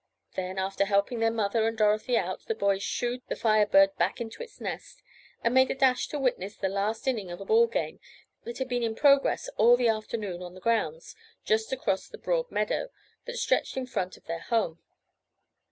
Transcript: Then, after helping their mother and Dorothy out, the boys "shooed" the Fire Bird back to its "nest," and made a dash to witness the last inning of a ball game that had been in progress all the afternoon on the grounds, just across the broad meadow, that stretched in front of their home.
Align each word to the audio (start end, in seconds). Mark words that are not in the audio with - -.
Then, 0.33 0.57
after 0.57 0.85
helping 0.85 1.19
their 1.19 1.29
mother 1.29 1.67
and 1.67 1.77
Dorothy 1.77 2.17
out, 2.17 2.47
the 2.47 2.55
boys 2.55 2.81
"shooed" 2.81 3.21
the 3.27 3.35
Fire 3.35 3.67
Bird 3.67 3.95
back 3.97 4.15
to 4.15 4.41
its 4.41 4.59
"nest," 4.59 5.03
and 5.43 5.53
made 5.53 5.69
a 5.69 5.75
dash 5.75 6.07
to 6.07 6.17
witness 6.17 6.57
the 6.57 6.69
last 6.69 7.07
inning 7.07 7.29
of 7.29 7.39
a 7.39 7.45
ball 7.45 7.67
game 7.67 7.99
that 8.43 8.57
had 8.57 8.67
been 8.67 8.81
in 8.81 8.95
progress 8.95 9.47
all 9.57 9.77
the 9.77 9.89
afternoon 9.89 10.41
on 10.41 10.55
the 10.55 10.59
grounds, 10.59 11.15
just 11.45 11.71
across 11.71 12.07
the 12.07 12.17
broad 12.17 12.49
meadow, 12.49 12.89
that 13.25 13.37
stretched 13.37 13.77
in 13.77 13.85
front 13.85 14.17
of 14.17 14.25
their 14.25 14.39
home. 14.41 14.79